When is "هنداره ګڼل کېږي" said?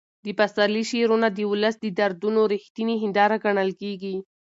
3.03-4.15